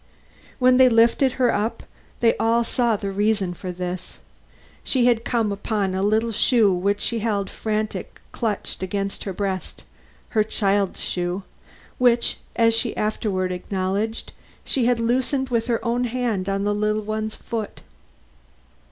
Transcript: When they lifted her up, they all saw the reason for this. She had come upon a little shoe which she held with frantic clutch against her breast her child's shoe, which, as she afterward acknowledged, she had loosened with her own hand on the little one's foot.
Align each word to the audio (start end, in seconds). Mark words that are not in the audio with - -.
When 0.57 0.77
they 0.77 0.89
lifted 0.89 1.33
her 1.33 1.53
up, 1.53 1.83
they 2.21 2.35
all 2.37 2.63
saw 2.63 2.95
the 2.95 3.11
reason 3.11 3.53
for 3.53 3.71
this. 3.71 4.17
She 4.83 5.05
had 5.05 5.23
come 5.23 5.51
upon 5.51 5.93
a 5.93 6.01
little 6.01 6.31
shoe 6.31 6.73
which 6.73 6.99
she 6.99 7.19
held 7.19 7.45
with 7.49 7.53
frantic 7.55 8.19
clutch 8.31 8.77
against 8.81 9.25
her 9.25 9.31
breast 9.31 9.83
her 10.29 10.43
child's 10.43 11.01
shoe, 11.01 11.43
which, 11.99 12.37
as 12.55 12.73
she 12.73 12.97
afterward 12.97 13.51
acknowledged, 13.51 14.31
she 14.65 14.85
had 14.85 14.99
loosened 14.99 15.49
with 15.49 15.67
her 15.67 15.85
own 15.85 16.05
hand 16.05 16.49
on 16.49 16.63
the 16.63 16.73
little 16.73 17.03
one's 17.03 17.35
foot. 17.35 17.81